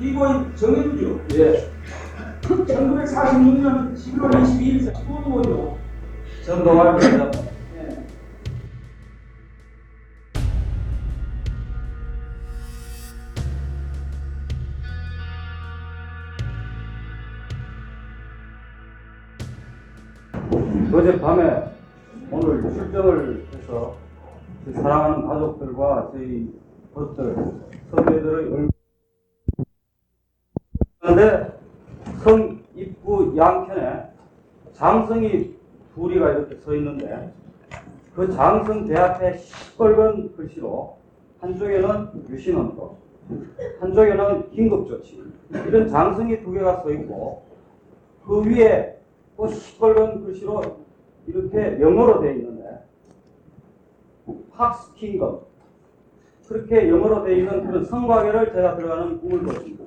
이번 0.00 0.56
정해주죠. 0.56 1.20
예. 1.34 1.70
1946년 2.42 3.94
11월 3.94 4.30
22일 4.30 4.94
수원의원이요. 4.96 5.78
전동합니다. 6.44 7.50
어젯밤에 20.92 21.70
오늘 22.30 22.62
출정을 22.62 23.46
해서 23.54 23.96
사랑하는 24.74 25.26
가족들과 25.26 26.10
저희 26.12 26.52
것들, 26.94 27.34
선배들의 27.90 28.34
얼굴 28.52 28.70
그런데 30.98 31.58
성 32.22 32.60
입구 32.74 33.34
양편에 33.36 34.10
장성이 34.74 35.56
둘이가 35.94 36.30
이렇게 36.30 36.56
서 36.56 36.74
있는데 36.74 37.32
그 38.14 38.30
장성 38.32 38.86
대 38.86 38.96
앞에 38.96 39.38
시뻘건 39.38 40.36
글씨로 40.36 40.96
한쪽에는 41.40 42.26
유신헌법 42.28 42.96
한쪽에는 43.80 44.50
긴급조치 44.50 45.22
이런 45.66 45.88
장성이 45.88 46.42
두 46.42 46.52
개가 46.52 46.82
서 46.82 46.90
있고 46.90 47.42
그 48.26 48.44
위에 48.44 49.00
또 49.36 49.48
시뻘건 49.48 50.24
글씨로 50.24 50.62
이렇게 51.26 51.80
영어로 51.80 52.20
되어 52.20 52.32
있는데 52.32 52.59
팍스 54.52 54.94
킹덤 54.94 55.40
그렇게 56.48 56.88
영어로 56.88 57.22
되어 57.22 57.36
있는 57.36 57.66
그런 57.66 57.84
성곽에를 57.84 58.52
제가 58.52 58.76
들어가는 58.76 59.20
꿈을 59.20 59.44
꿨습니다. 59.44 59.84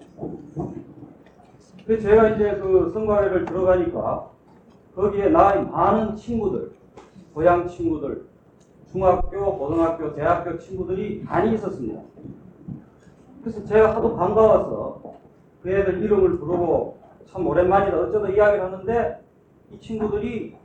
그 1.85 1.99
제가 1.99 2.29
이제 2.29 2.55
그 2.55 2.89
성곽에를 2.93 3.45
들어가니까 3.45 4.29
거기에 4.95 5.29
나의 5.29 5.65
많은 5.65 6.15
친구들, 6.15 6.71
고향 7.33 7.67
친구들, 7.67 8.25
중학교, 8.91 9.57
고등학교, 9.57 10.13
대학교 10.13 10.57
친구들이 10.57 11.23
많이 11.25 11.55
있었습니다. 11.55 11.99
그래서 13.41 13.65
제가 13.65 13.95
하도 13.95 14.15
반가워서 14.15 15.15
그 15.61 15.69
애들 15.69 16.01
이름을 16.01 16.37
부르고 16.37 16.97
참 17.25 17.45
오랜만이다 17.45 17.99
어쩌다 17.99 18.29
이야기를 18.29 18.63
하는데 18.63 19.19
이 19.71 19.79
친구들이 19.79 20.55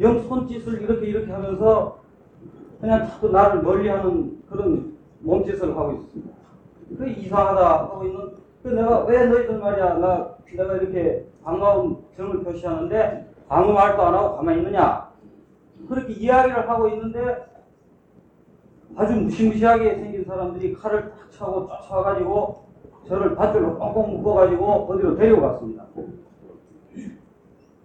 영 0.00 0.20
손짓을 0.20 0.82
이렇게 0.82 1.06
이렇게 1.06 1.30
하면서 1.30 1.98
그냥 2.80 3.06
자꾸 3.08 3.28
나를 3.28 3.62
멀리하는 3.62 4.42
그런 4.50 4.96
몸짓을 5.20 5.76
하고 5.76 5.92
있습니다. 5.92 6.34
그 6.98 7.08
이상하다 7.08 7.82
하고 7.84 8.04
있는 8.04 8.32
그 8.62 8.68
내가 8.68 9.04
왜 9.04 9.26
너희들 9.26 9.58
말이야 9.58 9.94
나 9.94 10.34
내가 10.52 10.76
이렇게 10.76 11.26
반가운 11.42 12.04
정을 12.16 12.42
표시하는데 12.42 13.30
아무 13.48 13.72
말도 13.72 14.02
안 14.02 14.14
하고 14.14 14.36
가만히 14.36 14.58
있느냐 14.58 15.10
그렇게 15.88 16.12
이야기를 16.12 16.68
하고 16.68 16.88
있는데 16.88 17.46
아주 18.96 19.14
무시무시하게 19.14 19.94
생긴 19.96 20.24
사람들이 20.24 20.74
칼을 20.74 21.10
탁 21.10 21.32
차고 21.32 21.68
쫓아가지고 21.68 22.64
저를 23.08 23.34
밧줄로 23.34 23.78
꽁꽁 23.78 24.16
묶어가지고 24.16 24.66
어디로 24.66 25.16
데리고 25.16 25.42
갔습니다. 25.42 25.84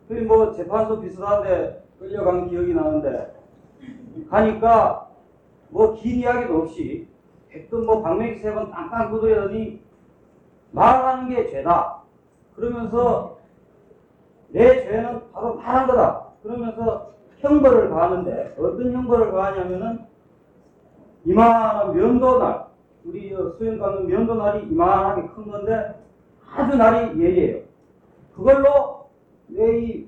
그뭐 0.07 0.53
재판소 0.53 1.01
비슷한데 1.01 1.88
끌려간 1.99 2.47
기억이 2.49 2.73
나는데 2.73 3.33
가니까 4.29 5.09
뭐긴 5.69 6.19
이야기도 6.19 6.61
없이 6.61 7.07
백든 7.49 7.85
뭐 7.85 8.01
방맹이 8.01 8.39
세번 8.39 8.71
땅땅 8.71 9.11
두드리더니 9.11 9.81
말하는 10.71 11.29
게 11.29 11.47
죄다. 11.47 12.03
그러면서 12.55 13.37
내 14.49 14.83
죄는 14.83 15.31
바로 15.31 15.55
말한 15.55 15.87
거다. 15.87 16.27
그러면서 16.43 17.13
형벌을 17.39 17.89
가하는데 17.89 18.55
어떤 18.57 18.91
형벌을 18.91 19.31
가하냐면은 19.31 20.05
이만한 21.25 21.95
면도날 21.95 22.65
우리 23.05 23.29
저 23.31 23.51
수영 23.57 23.77
가는 23.79 24.07
면도날이 24.07 24.67
이만하게 24.67 25.27
큰 25.29 25.51
건데 25.51 25.95
아주 26.51 26.75
날이 26.77 27.19
예리해요. 27.21 27.63
그걸로 28.35 29.09
내 29.47 29.79
이 29.79 30.07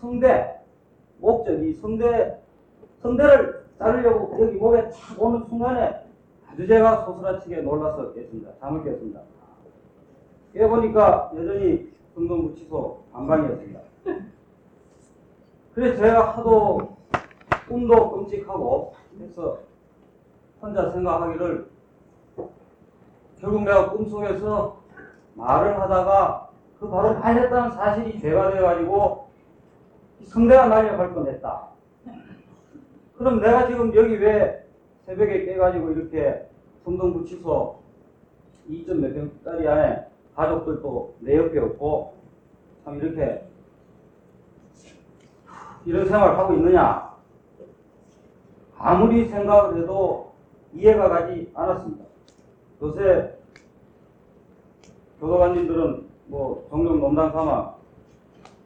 성대 0.00 0.61
목적 1.22 1.62
이 1.62 1.72
성대 1.74 2.36
성대를 3.00 3.64
자르려고 3.78 4.36
여기 4.40 4.56
목에 4.56 4.90
탁 4.90 5.22
오는 5.22 5.44
순간에 5.44 6.04
아주 6.50 6.66
제가 6.66 7.04
소스라치게 7.04 7.62
놀라서 7.62 8.12
깼습니다. 8.12 8.50
잠을 8.60 8.82
깼습니다. 8.82 9.20
깨보니까 10.52 11.32
여전히 11.36 11.92
성동구치소 12.14 13.04
안방이었습니다. 13.12 13.80
그래서 15.74 15.96
제가 15.96 16.36
하도 16.36 16.96
꿈도 17.68 18.10
끔찍하고 18.10 18.94
해서 19.20 19.60
혼자 20.60 20.90
생각하기를 20.90 21.70
결국 23.40 23.62
내가 23.62 23.90
꿈속에서 23.92 24.76
말을 25.34 25.80
하다가 25.80 26.50
그 26.78 26.90
바로 26.90 27.14
말했다는 27.14 27.70
사실이 27.70 28.20
죄가 28.20 28.50
돼가지고 28.52 29.21
이 29.21 29.21
성대가 30.24 30.66
날려갈 30.68 31.12
뻔했다. 31.14 31.68
그럼 33.16 33.40
내가 33.40 33.68
지금 33.68 33.94
여기 33.94 34.16
왜 34.16 34.66
새벽에 35.02 35.44
깨가지고 35.44 35.90
이렇게 35.90 36.48
성동구치소 36.84 37.80
2점 38.68 38.94
몇 38.96 39.14
평짜리 39.14 39.68
안에 39.68 40.06
가족들도 40.34 41.16
내 41.20 41.36
옆에 41.36 41.58
없고 41.58 42.14
참 42.84 42.96
이렇게 42.98 43.46
이런 45.84 46.06
생활을 46.06 46.38
하고 46.38 46.54
있느냐 46.54 47.12
아무리 48.78 49.28
생각을 49.28 49.82
해도 49.82 50.32
이해가 50.72 51.08
가지 51.08 51.50
않았습니다. 51.54 52.04
요새 52.80 53.38
교도관님들은 55.20 56.08
뭐 56.26 56.66
종종 56.70 56.98
농담 56.98 57.30
삼아 57.30 57.74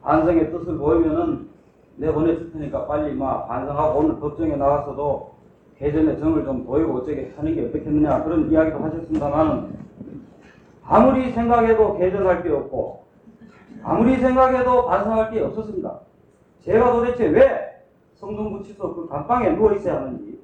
반성의 0.07 0.51
뜻을 0.51 0.77
보이면은 0.77 1.49
내 1.97 2.09
보내줄 2.13 2.53
테니까 2.53 2.87
빨리 2.87 3.13
막 3.13 3.45
반성하고 3.49 3.99
오늘 3.99 4.19
법정에 4.21 4.55
나가서도 4.55 5.35
개전의 5.77 6.17
정을 6.19 6.45
좀 6.45 6.65
보이고 6.65 6.99
어쩌게 6.99 7.33
하는 7.35 7.53
게 7.53 7.65
어떻겠느냐 7.65 8.23
그런 8.23 8.49
이야기도 8.49 8.79
하셨습니다만은 8.79 9.77
아무리 10.85 11.33
생각해도 11.33 11.97
개전할 11.97 12.41
게 12.41 12.49
없고 12.49 13.03
아무리 13.83 14.15
생각해도 14.15 14.85
반성할 14.85 15.31
게 15.31 15.41
없었습니다. 15.41 15.99
제가 16.61 16.93
도대체 16.93 17.27
왜 17.27 17.83
성동구치소 18.15 18.95
그 18.95 19.07
감방에 19.09 19.49
누워 19.55 19.73
있어야 19.73 19.97
하는지 19.97 20.39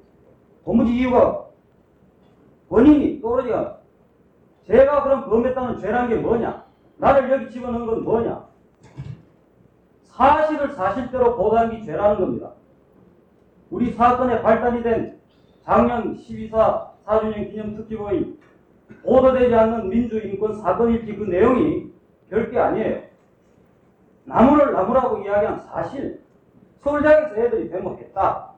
도무지 0.66 0.94
이유가 0.94 1.46
원인이 2.68 3.22
떠오르지 3.22 3.50
않아. 3.50 3.76
제가 4.66 5.02
그럼 5.04 5.30
범했다는 5.30 5.78
죄란 5.78 6.10
게 6.10 6.16
뭐냐? 6.16 6.64
나를 6.98 7.30
여기 7.30 7.50
집어넣은 7.50 7.86
건 7.86 8.04
뭐냐? 8.04 8.53
사실을 10.16 10.72
사실대로 10.72 11.36
보도한 11.36 11.70
게 11.70 11.82
죄라는 11.82 12.20
겁니다. 12.20 12.52
우리 13.70 13.92
사건의 13.92 14.42
발단이 14.42 14.82
된 14.82 15.18
작년 15.62 16.16
12사 16.16 16.94
4주년 17.04 17.50
기념 17.50 17.76
특집의 17.76 18.36
보도되지 19.02 19.54
않는 19.54 19.88
민주인권 19.88 20.54
사건일지 20.60 21.16
그 21.16 21.24
내용이 21.24 21.92
별게 22.30 22.58
아니에요. 22.58 23.02
나무를 24.24 24.72
나무라고 24.72 25.18
이야기한 25.18 25.60
사실. 25.60 26.22
서울장에서 26.80 27.36
애들이 27.36 27.70
배목했다. 27.70 28.50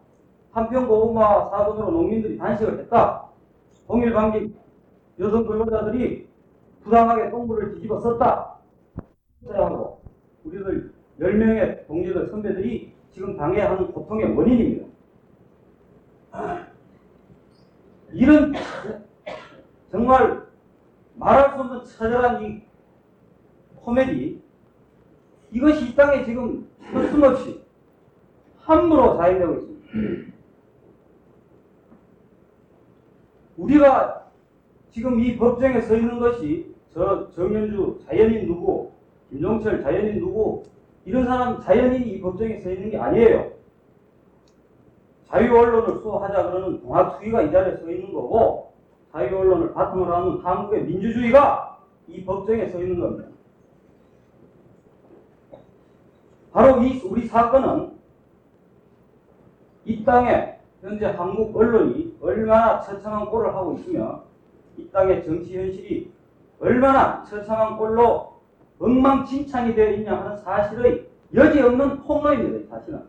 한평 0.52 0.88
고구마 0.88 1.50
사건으로 1.50 1.90
농민들이 1.90 2.36
단식을 2.36 2.80
했다. 2.80 3.24
동일 3.86 4.12
방직 4.12 4.54
여성 5.18 5.46
근로자들이 5.46 6.28
부당하게 6.82 7.30
똥물을 7.30 7.74
뒤집어 7.74 8.00
썼다. 8.00 8.56
하고 9.48 10.02
우리들 10.44 10.95
10명의 11.20 11.86
동료들 11.86 12.28
선배들이 12.28 12.92
지금 13.10 13.36
당해하는 13.36 13.92
고통의 13.92 14.36
원인입니다. 14.36 14.86
이런 18.12 18.52
정말 19.90 20.46
말할 21.14 21.50
수 21.50 21.60
없는 21.60 21.84
처절한 21.84 22.42
이 22.42 22.62
코미디 23.76 24.42
이것이 25.52 25.90
이 25.90 25.94
땅에 25.94 26.24
지금 26.24 26.68
서슴없이 26.92 27.62
함부로 28.58 29.16
자행되고 29.16 29.54
있습니다. 29.54 30.36
우리가 33.56 34.30
지금 34.90 35.18
이 35.20 35.36
법정에 35.36 35.80
서 35.80 35.96
있는 35.96 36.18
것이 36.18 36.74
저 36.90 37.30
정현주 37.30 38.00
자연인 38.06 38.46
누구, 38.46 38.92
김종철 39.30 39.82
자연인 39.82 40.18
누구 40.18 40.64
이런 41.06 41.24
사람 41.24 41.60
자연인이 41.60 42.10
이 42.10 42.20
법정에 42.20 42.58
서 42.58 42.70
있는 42.70 42.90
게 42.90 42.98
아니에요. 42.98 43.52
자유 45.28 45.56
언론을 45.56 46.00
수호하자 46.00 46.50
그러는 46.50 46.80
동아투기가 46.82 47.42
이 47.42 47.52
자리에 47.52 47.76
서 47.76 47.88
있는 47.88 48.12
거고 48.12 48.72
자유 49.12 49.38
언론을 49.38 49.72
바탕으로 49.72 50.12
하는 50.12 50.40
한국의 50.44 50.84
민주주의가 50.84 51.78
이 52.08 52.24
법정에 52.24 52.66
서 52.66 52.80
있는 52.80 53.00
겁니다. 53.00 53.28
바로 56.52 56.82
이 56.82 57.00
우리 57.04 57.26
사건은 57.26 57.92
이 59.84 60.04
땅에 60.04 60.58
현재 60.80 61.06
한국 61.06 61.56
언론이 61.56 62.16
얼마나 62.20 62.80
처참한 62.80 63.26
꼴을 63.26 63.54
하고 63.54 63.74
있으며 63.74 64.24
이 64.76 64.88
땅의 64.90 65.24
정치 65.24 65.56
현실이 65.56 66.12
얼마나 66.58 67.22
처참한 67.22 67.76
꼴로 67.76 68.35
엉망진창이 68.78 69.74
되어 69.74 69.90
있냐 69.92 70.16
하는 70.16 70.36
사실의 70.38 71.06
여지없는 71.34 72.02
폭로입니다. 72.02 72.58
이 72.58 72.66
사실은. 72.68 73.02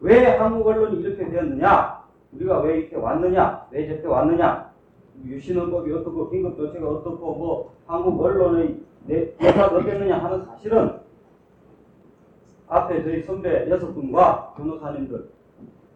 왜 0.00 0.24
한국 0.36 0.66
언론이 0.66 1.00
이렇게 1.00 1.28
되었느냐? 1.30 2.00
우리가 2.32 2.60
왜 2.60 2.78
이렇게 2.80 2.96
왔느냐? 2.96 3.66
왜 3.70 3.86
저렇게 3.86 4.06
왔느냐? 4.06 4.70
유신헌법이 5.26 5.92
어떻고 5.92 6.30
긴급조치가 6.30 6.88
어떻고 6.88 7.34
뭐 7.34 7.74
한국 7.86 8.22
언론의 8.22 8.80
내- 9.06 9.34
내사가 9.38 9.76
어땠느냐 9.76 10.18
하는 10.18 10.44
사실은 10.46 10.92
앞에 12.68 13.02
저희 13.02 13.22
선배 13.24 13.68
여섯 13.68 13.92
분과 13.92 14.54
변호사님들 14.56 15.28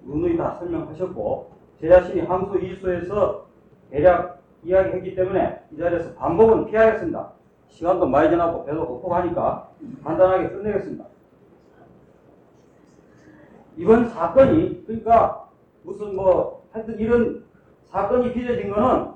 누누이 0.04 0.37
다 0.37 0.56
설명하셨고 0.58 1.50
제 1.80 1.88
자신이 1.88 2.20
항소 2.22 2.58
이수에서 2.58 3.46
대략 3.90 4.42
이야기했기 4.64 5.14
때문에 5.14 5.60
이 5.72 5.76
자리에서 5.78 6.12
반복은 6.14 6.66
피하겠습니다. 6.66 7.30
시간도 7.75 8.06
많이 8.06 8.31
지나고 8.31 8.65
배도 8.65 8.87
고프고 8.87 9.15
하니까 9.17 9.69
간단하게 10.05 10.50
끝내겠습니다. 10.50 11.05
이번 13.76 14.09
사건이 14.09 14.85
그러니까 14.87 15.49
무슨 15.82 16.15
뭐 16.15 16.62
하여튼 16.71 16.99
이런 17.00 17.44
사건이 17.87 18.32
빚어진 18.32 18.71
거는 18.71 19.09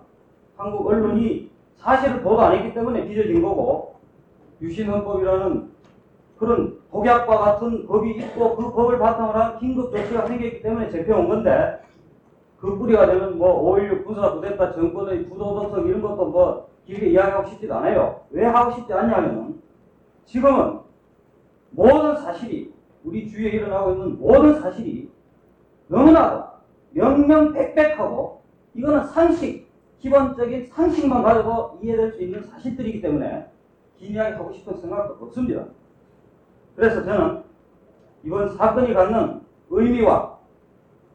한국 0.57 0.89
언론이 0.89 1.51
사실을 1.77 2.21
보도 2.23 2.41
안 2.41 2.57
했기 2.57 2.75
때문에 2.75 3.07
빚어진 3.07 3.41
거고 3.41 3.95
유신헌법이라는 4.61 5.71
그런 6.39 6.79
독약과 6.91 7.39
같은 7.39 7.87
법이 7.87 8.11
있고 8.11 8.57
그 8.57 8.73
법을 8.73 8.99
바탕으로 8.99 9.39
한 9.39 9.59
긴급 9.61 9.93
조치가 9.93 10.27
생겼기 10.27 10.63
때문에 10.63 10.91
잡혀온 10.91 11.29
건데 11.29 11.81
그 12.59 12.77
뿌리가 12.77 13.07
되는 13.07 13.39
뭐5.16 13.39 14.05
군사 14.05 14.33
부대타 14.33 14.73
정권의 14.73 15.29
부도덕성 15.29 15.87
이런 15.87 16.03
것도 16.03 16.27
뭐 16.27 16.69
길게 16.88 17.11
이야기하고 17.11 17.46
싶지도 17.50 17.75
않아요. 17.75 18.23
왜 18.31 18.46
하고 18.46 18.75
싶지 18.75 18.90
않냐면은 18.94 19.61
지금은 20.25 20.81
모든 21.70 22.17
사실이 22.17 22.73
우리 23.05 23.29
주위에 23.29 23.50
일어나고 23.50 23.93
있는 23.93 24.19
모든 24.19 24.58
사실이 24.58 25.11
너무나도 25.88 26.44
명명백백하고 26.93 28.43
이거는 28.73 29.05
상식, 29.05 29.69
기본적인 29.99 30.69
상식만 30.69 31.23
가지고 31.23 31.79
이해될 31.82 32.12
수 32.12 32.23
있는 32.23 32.43
사실들이기 32.43 33.02
때문에 33.02 33.50
긴 33.96 34.12
이야기 34.12 34.32
하고 34.37 34.50
싶은 34.50 34.79
생각도 34.79 35.23
없습니다. 35.26 35.67
그래서 36.75 37.05
저는 37.05 37.43
이번 38.25 38.56
사건이 38.56 38.94
갖는 38.94 39.43
의미와 39.69 40.38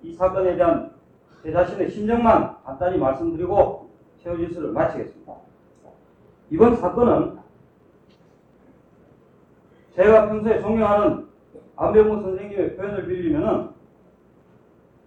이 0.04 0.14
사건에 0.14 0.56
대한 0.56 0.94
제 1.42 1.52
자신의 1.52 1.90
심정만 1.90 2.58
간단히 2.64 3.00
말씀드리고 3.00 3.90
최후 4.20 4.38
진술을 4.38 4.72
마치겠습니다. 4.72 5.53
이번 6.54 6.76
사건은 6.76 7.40
제가 9.96 10.28
평소에 10.28 10.62
존경하는 10.62 11.26
안병무 11.76 12.22
선생님의 12.22 12.76
표현을 12.76 13.08
빌리면은 13.08 13.70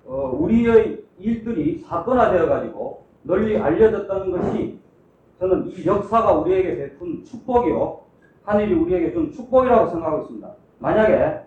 어, 0.07 0.31
우리의 0.41 1.05
일들이 1.21 1.79
사건화되어 1.79 2.49
가지고 2.49 3.07
널리 3.23 3.57
알려졌다는 3.57 4.33
것이 4.33 4.81
저는 5.39 5.69
이 5.69 5.87
역사가 5.87 6.33
우리에게 6.33 6.79
베푼 6.79 7.23
축복이요 7.23 8.01
하늘이 8.43 8.75
우리에게 8.75 9.13
준 9.13 9.31
축복이라고 9.31 9.91
생각하고 9.91 10.23
있습니다. 10.23 10.53
만약에 10.81 11.43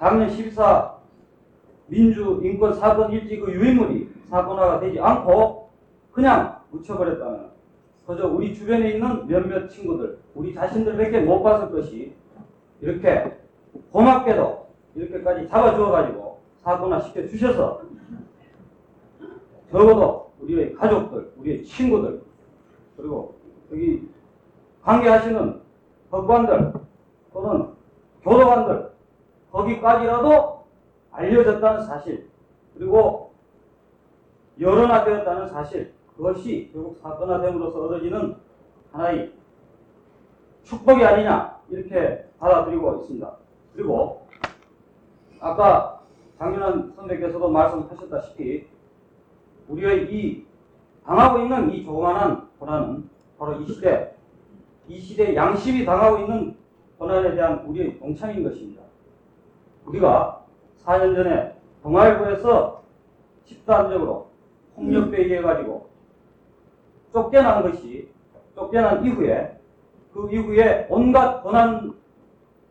작년 0.00 0.28
14 0.28 0.96
민주 1.86 2.40
인권 2.42 2.74
사건 2.74 3.12
일지 3.12 3.38
그 3.38 3.52
유인물이 3.52 4.10
사건화가 4.28 4.80
되지 4.80 4.98
않고 4.98 5.70
그냥 6.10 6.58
묻혀버렸다면 6.72 7.51
그저 8.06 8.26
우리 8.26 8.54
주변에 8.54 8.90
있는 8.90 9.26
몇몇 9.26 9.68
친구들 9.68 10.18
우리 10.34 10.52
자신들밖에 10.54 11.20
못 11.20 11.42
봤을 11.42 11.70
것이 11.70 12.14
이렇게 12.80 13.36
고맙게도 13.90 14.66
이렇게까지 14.94 15.48
잡아주어 15.48 15.90
가지고 15.90 16.40
사건화 16.62 17.00
시켜 17.00 17.26
주셔서 17.26 17.82
적어도 19.70 20.32
우리의 20.40 20.74
가족들 20.74 21.32
우리의 21.36 21.64
친구들 21.64 22.22
그리고 22.96 23.36
여기 23.70 24.08
관계하시는 24.82 25.60
법관들 26.10 26.72
또는 27.32 27.68
교도관들 28.22 28.90
거기까지라도 29.50 30.64
알려졌다는 31.12 31.86
사실 31.86 32.28
그리고 32.74 33.32
여론화되었다는 34.60 35.48
사실 35.48 35.94
그것이 36.16 36.70
결국 36.72 36.98
사건화됨으로써 36.98 37.84
얻어지는 37.84 38.36
하나의 38.92 39.32
축복이 40.64 41.04
아니냐 41.04 41.60
이렇게 41.70 42.28
받아들이고 42.38 43.00
있습니다. 43.00 43.36
그리고 43.74 44.26
아까 45.40 46.02
장윤환 46.38 46.92
선배께서도 46.96 47.48
말씀하셨다시피 47.50 48.66
우리의 49.68 50.12
이 50.12 50.46
당하고 51.04 51.38
있는 51.40 51.70
이 51.70 51.84
조그마한 51.84 52.48
고난은 52.58 53.08
바로 53.38 53.60
이 53.60 53.66
시대 53.66 54.14
이 54.88 55.00
시대 55.00 55.34
양심이 55.34 55.84
당하고 55.84 56.18
있는 56.18 56.56
고난에 56.98 57.34
대한 57.34 57.64
우리의 57.66 57.98
동참인 57.98 58.44
것입니다. 58.44 58.82
우리가 59.86 60.44
4년 60.84 61.14
전에 61.14 61.56
동아일보에서 61.82 62.82
집단적으로 63.44 64.28
폭력배 64.76 65.36
해가지고 65.36 65.91
쫓겨난 67.12 67.62
것이 67.62 68.08
쫓겨난 68.54 69.04
이후에 69.04 69.58
그 70.12 70.28
이후에 70.30 70.86
온갖 70.88 71.42
고난 71.42 71.94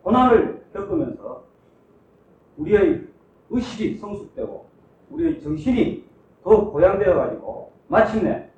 고난을 0.02 0.64
겪으면서 0.72 1.44
우리의 2.56 3.06
의식이 3.50 3.98
성숙되고 3.98 4.66
우리의 5.10 5.40
정신이 5.42 6.04
더 6.42 6.70
고양되어 6.70 7.14
가지고 7.14 7.72
마침내 7.88 8.48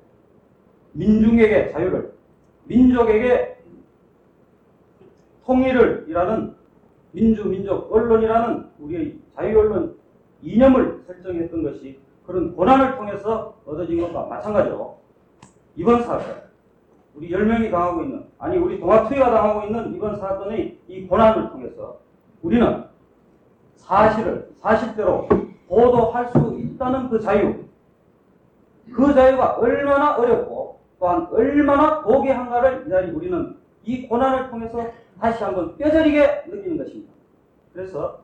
민중에게 0.93 1.71
자유를 1.71 2.13
민족에게 2.63 3.57
통일을 5.45 6.05
이라는 6.07 6.55
민주, 7.11 7.47
민족, 7.47 7.91
언론이라는 7.93 8.65
우리의 8.79 9.19
자유 9.35 9.59
언론 9.59 9.95
이념을 10.41 11.03
설정했던 11.05 11.63
것이 11.63 11.99
그런 12.25 12.55
고난을 12.55 12.97
통해서 12.97 13.55
얻어진 13.65 14.01
것과 14.01 14.25
마찬가지로 14.25 15.04
이번 15.75 16.03
사건, 16.03 16.43
우리 17.15 17.29
10명이 17.29 17.71
당하고 17.71 18.03
있는, 18.03 18.25
아니 18.37 18.57
우리 18.57 18.79
동아투이가 18.79 19.29
당하고 19.29 19.67
있는 19.67 19.93
이번 19.93 20.17
사건의 20.17 20.77
이 20.87 21.07
고난을 21.07 21.49
통해서 21.51 21.99
우리는 22.41 22.83
사실을 23.75 24.49
사실대로 24.61 25.27
보도할 25.67 26.31
수 26.31 26.57
있다는 26.59 27.09
그 27.09 27.19
자유, 27.19 27.65
그 28.93 29.13
자유가 29.13 29.53
얼마나 29.57 30.17
어렵고 30.17 30.79
또한 30.99 31.27
얼마나 31.31 32.01
고귀한가를 32.01 32.85
이 32.85 32.89
자리 32.89 33.11
우리는 33.11 33.57
이 33.83 34.07
고난을 34.07 34.49
통해서 34.49 34.87
다시 35.19 35.43
한번 35.43 35.77
뼈저리게 35.77 36.45
느끼는 36.47 36.77
것입니다. 36.77 37.13
그래서 37.73 38.19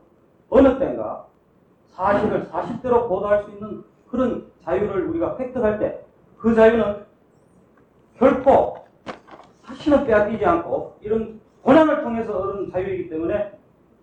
어느 0.48 0.78
때인가 0.78 1.26
사실을 1.90 2.46
사실대로 2.46 3.08
보도할 3.08 3.44
수 3.44 3.50
있는 3.50 3.84
그런 4.10 4.50
자유를 4.62 5.08
우리가 5.08 5.36
획득할 5.38 5.78
때 5.78 6.12
그 6.42 6.56
자유는 6.56 7.06
결코 8.22 8.76
다시는 9.64 10.06
빼앗기지 10.06 10.44
않고 10.44 10.96
이런 11.00 11.40
고난을 11.62 12.02
통해서 12.04 12.38
얻은 12.38 12.70
자유이기 12.70 13.08
때문에 13.08 13.50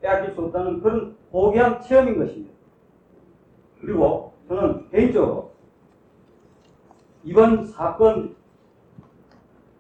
빼앗길 0.02 0.36
수 0.36 0.42
없다는 0.42 0.82
그런 0.82 1.16
고귀한 1.32 1.82
체험인 1.82 2.20
것입니다. 2.20 2.54
그리고 3.80 4.34
저는 4.50 4.90
개인적으로 4.90 5.54
이번 7.24 7.66
사건 7.66 8.36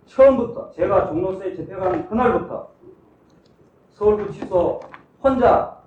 처음부터 0.05 0.71
제가 0.71 1.07
종로서에 1.07 1.53
집회가는 1.55 2.07
그날부터 2.07 2.69
서울구치소 3.89 4.79
혼자 5.21 5.81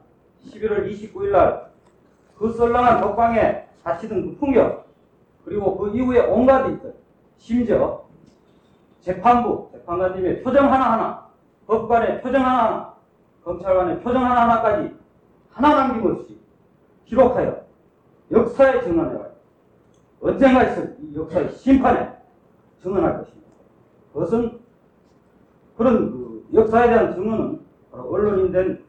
11월 0.45 0.87
29일 0.91 1.31
날 1.31 1.73
그 2.37 2.53
썰렁한 2.53 3.01
독방에 3.01 3.69
갇히던 3.85 4.23
그 4.23 4.37
풍경 4.37 4.83
그리고 5.45 5.79
그 5.79 5.97
이후에 5.97 6.27
온갖 6.27 6.67
일들 6.67 6.93
심지어 7.39 8.02
재판부 9.03 9.69
재판관님의 9.73 10.43
표정 10.43 10.73
하나하나 10.73 11.29
법관의 11.67 12.23
표정 12.23 12.45
하나하나 12.45 12.95
검찰관의 13.45 14.01
표정 14.01 14.25
하나하나까지 14.25 14.97
하나 15.51 15.75
남김없이 15.75 16.41
기록하여 17.05 17.63
역사에 18.31 18.81
증언해요. 18.83 19.33
언젠가 20.21 20.63
있을 20.65 20.97
이 21.01 21.17
역사의 21.17 21.53
심판에 21.53 22.17
증언할 22.81 23.19
것입니다. 23.19 23.49
그것은 24.13 24.61
그런 25.77 26.13
그 26.13 26.49
역사에 26.55 26.89
대한 26.89 27.15
증언은 27.15 27.61
바로 27.91 28.09
언론인 28.09 28.53
된 28.53 28.85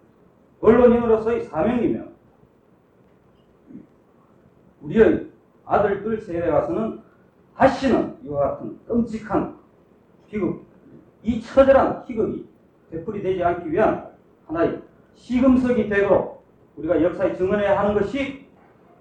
언론인으로서의 0.62 1.44
사명이며 1.46 2.04
우리의 4.82 5.32
아들들 5.66 6.22
세대에 6.22 6.52
가서는 6.52 7.02
다시는 7.56 8.18
이와 8.24 8.52
같은 8.52 8.80
끔찍한 8.86 9.63
희극, 10.34 10.66
이 11.22 11.40
처절한 11.40 12.04
희극이 12.06 12.48
되풀이 12.92 13.22
되지 13.22 13.44
않기 13.44 13.72
위한 13.72 14.10
하나의 14.48 14.82
시금석이 15.16 15.88
되도록 15.88 16.44
우리가 16.76 17.02
역사에 17.02 17.36
증언해야 17.36 17.80
하는 17.80 17.94
것이 17.94 18.48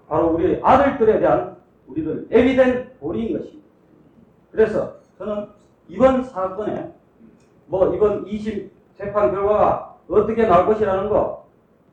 바로 0.07 0.33
우리 0.33 0.59
아들들에 0.61 1.19
대한 1.19 1.57
우리들 1.87 2.27
에비덴 2.29 2.93
보리인 2.99 3.37
것입니다. 3.37 3.67
그래서 4.51 4.95
저는 5.17 5.47
이번 5.87 6.23
사건에 6.23 6.93
뭐 7.65 7.93
이번 7.95 8.25
2심 8.25 8.69
재판 8.95 9.31
결과가 9.31 9.97
어떻게 10.07 10.45
나올 10.45 10.67
것이라는 10.67 11.09
거, 11.09 11.47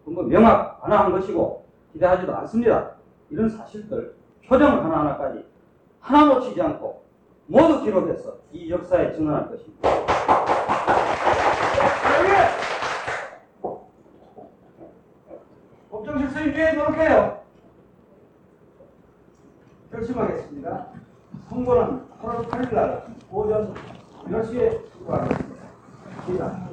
그뭐 0.05 0.25
명확 0.25 0.81
안한 0.83 1.13
것이고 1.13 1.65
기대하지도 1.93 2.35
않습니다. 2.37 2.93
이런 3.31 3.49
사실들, 3.49 4.15
표정 4.47 4.85
하나하나까지 4.85 5.45
하나 6.01 6.35
놓치지 6.35 6.61
않고 6.61 7.03
모두 7.51 7.83
기록해서 7.83 8.37
이 8.53 8.71
역사에 8.71 9.13
증언할 9.13 9.51
것입니다. 9.51 9.91
법정 15.91 16.19
실수 16.21 16.45
유지에 16.45 16.75
노력해요. 16.75 17.41
결심하겠습니다. 19.91 20.87
선고는 21.49 22.09
8월 22.23 22.49
8일 22.49 22.73
날 22.73 23.07
오전 23.33 23.75
10시에 24.29 24.89
수고하겠습니다. 24.93 25.65
시작. 26.27 26.70